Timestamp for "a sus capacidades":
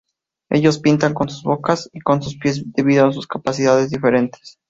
3.05-3.91